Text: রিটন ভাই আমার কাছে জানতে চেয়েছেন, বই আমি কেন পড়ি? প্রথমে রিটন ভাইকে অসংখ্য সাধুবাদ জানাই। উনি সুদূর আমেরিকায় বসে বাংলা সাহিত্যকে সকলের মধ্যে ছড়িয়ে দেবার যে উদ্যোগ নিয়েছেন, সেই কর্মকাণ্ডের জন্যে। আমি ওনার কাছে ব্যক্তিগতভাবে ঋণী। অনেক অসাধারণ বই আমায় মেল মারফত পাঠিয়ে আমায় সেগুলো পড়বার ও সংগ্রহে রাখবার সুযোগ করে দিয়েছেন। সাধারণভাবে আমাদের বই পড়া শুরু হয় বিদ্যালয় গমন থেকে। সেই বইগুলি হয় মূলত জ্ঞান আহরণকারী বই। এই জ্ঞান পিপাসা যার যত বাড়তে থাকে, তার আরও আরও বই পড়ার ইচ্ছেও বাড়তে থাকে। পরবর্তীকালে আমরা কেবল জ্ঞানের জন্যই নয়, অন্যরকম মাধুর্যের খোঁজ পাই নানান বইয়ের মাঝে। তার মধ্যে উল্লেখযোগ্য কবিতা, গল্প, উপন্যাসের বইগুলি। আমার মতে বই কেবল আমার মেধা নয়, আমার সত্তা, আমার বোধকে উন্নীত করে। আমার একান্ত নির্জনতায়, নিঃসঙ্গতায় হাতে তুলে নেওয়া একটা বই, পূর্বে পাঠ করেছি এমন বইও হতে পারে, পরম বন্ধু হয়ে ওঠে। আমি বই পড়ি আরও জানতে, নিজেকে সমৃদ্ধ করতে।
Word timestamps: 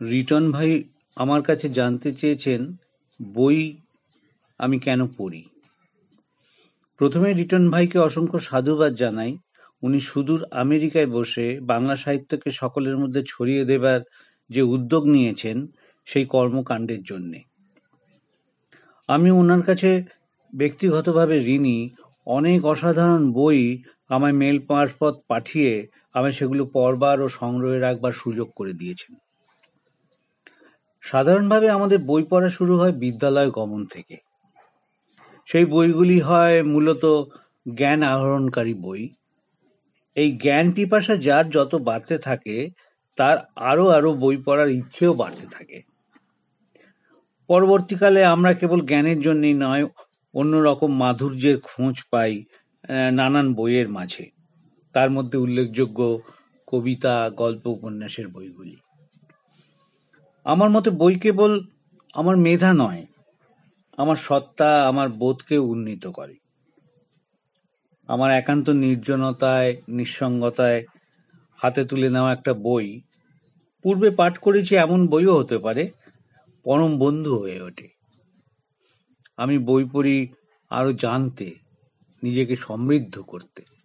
রিটন 0.00 0.52
ভাই 0.52 0.84
আমার 1.16 1.42
কাছে 1.42 1.68
জানতে 1.68 2.12
চেয়েছেন, 2.12 2.76
বই 3.32 3.76
আমি 4.58 4.78
কেন 4.78 5.06
পড়ি? 5.06 5.44
প্রথমে 6.96 7.32
রিটন 7.32 7.70
ভাইকে 7.70 7.98
অসংখ্য 7.98 8.38
সাধুবাদ 8.38 8.94
জানাই। 8.94 9.38
উনি 9.82 10.00
সুদূর 10.00 10.44
আমেরিকায় 10.50 11.06
বসে 11.06 11.60
বাংলা 11.60 11.96
সাহিত্যকে 11.96 12.50
সকলের 12.50 12.96
মধ্যে 12.98 13.22
ছড়িয়ে 13.26 13.64
দেবার 13.64 14.00
যে 14.50 14.62
উদ্যোগ 14.62 15.06
নিয়েছেন, 15.06 15.66
সেই 16.04 16.24
কর্মকাণ্ডের 16.24 17.02
জন্যে। 17.02 17.40
আমি 19.06 19.30
ওনার 19.30 19.62
কাছে 19.62 20.04
ব্যক্তিগতভাবে 20.52 21.36
ঋণী। 21.46 21.90
অনেক 22.26 22.64
অসাধারণ 22.64 23.32
বই 23.32 23.82
আমায় 24.08 24.32
মেল 24.32 24.58
মারফত 24.68 25.14
পাঠিয়ে 25.28 25.86
আমায় 26.14 26.32
সেগুলো 26.32 26.64
পড়বার 26.72 27.20
ও 27.20 27.28
সংগ্রহে 27.28 27.78
রাখবার 27.78 28.12
সুযোগ 28.12 28.48
করে 28.56 28.72
দিয়েছেন। 28.72 29.25
সাধারণভাবে 31.06 31.70
আমাদের 31.70 31.98
বই 31.98 32.22
পড়া 32.30 32.48
শুরু 32.48 32.74
হয় 32.78 32.92
বিদ্যালয় 32.92 33.50
গমন 33.50 33.86
থেকে। 33.86 34.16
সেই 35.48 35.64
বইগুলি 35.64 36.20
হয় 36.20 36.62
মূলত 36.62 37.04
জ্ঞান 37.74 38.02
আহরণকারী 38.02 38.74
বই। 38.74 39.02
এই 40.16 40.28
জ্ঞান 40.32 40.72
পিপাসা 40.72 41.16
যার 41.16 41.50
যত 41.50 41.74
বাড়তে 41.74 42.18
থাকে, 42.18 42.56
তার 43.16 43.36
আরও 43.56 43.88
আরও 43.88 44.10
বই 44.14 44.36
পড়ার 44.36 44.68
ইচ্ছেও 44.70 45.14
বাড়তে 45.14 45.46
থাকে। 45.46 45.82
পরবর্তীকালে 47.48 48.24
আমরা 48.24 48.52
কেবল 48.54 48.80
জ্ঞানের 48.80 49.20
জন্যই 49.20 49.54
নয়, 49.54 49.84
অন্যরকম 50.34 50.90
মাধুর্যের 50.96 51.56
খোঁজ 51.60 51.96
পাই 52.10 52.32
নানান 53.12 53.54
বইয়ের 53.54 53.88
মাঝে। 53.88 54.24
তার 54.94 55.10
মধ্যে 55.10 55.38
উল্লেখযোগ্য 55.38 56.00
কবিতা, 56.66 57.30
গল্প, 57.30 57.66
উপন্যাসের 57.66 58.28
বইগুলি। 58.28 58.76
আমার 60.46 60.70
মতে 60.70 60.90
বই 60.90 61.14
কেবল 61.18 61.60
আমার 62.14 62.36
মেধা 62.36 62.74
নয়, 62.74 63.06
আমার 63.96 64.16
সত্তা, 64.16 64.88
আমার 64.88 65.08
বোধকে 65.08 65.58
উন্নীত 65.58 66.06
করে। 66.06 66.36
আমার 68.06 68.30
একান্ত 68.30 68.70
নির্জনতায়, 68.70 69.82
নিঃসঙ্গতায় 69.88 70.84
হাতে 71.56 71.84
তুলে 71.84 72.10
নেওয়া 72.10 72.32
একটা 72.32 72.54
বই, 72.54 73.00
পূর্বে 73.82 74.10
পাঠ 74.10 74.38
করেছি 74.38 74.76
এমন 74.76 75.06
বইও 75.06 75.38
হতে 75.38 75.58
পারে, 75.58 75.90
পরম 76.64 76.98
বন্ধু 76.98 77.38
হয়ে 77.38 77.62
ওঠে। 77.62 77.88
আমি 79.36 79.58
বই 79.58 79.84
পড়ি 79.92 80.28
আরও 80.70 80.92
জানতে, 80.92 81.54
নিজেকে 82.22 82.56
সমৃদ্ধ 82.56 83.18
করতে। 83.20 83.75